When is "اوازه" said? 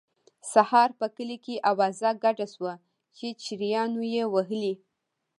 1.71-2.09